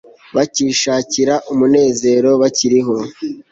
bakishakira 0.35 1.33
umunezero 1.51 2.29
bakiriho 2.41 2.95